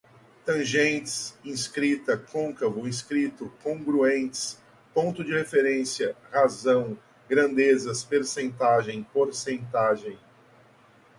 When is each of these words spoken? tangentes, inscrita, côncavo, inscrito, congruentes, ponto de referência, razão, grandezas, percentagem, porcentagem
tangentes, 0.43 1.37
inscrita, 1.45 2.17
côncavo, 2.17 2.87
inscrito, 2.87 3.53
congruentes, 3.61 4.57
ponto 4.95 5.23
de 5.23 5.31
referência, 5.31 6.15
razão, 6.31 6.97
grandezas, 7.29 8.03
percentagem, 8.03 9.03
porcentagem 9.13 10.17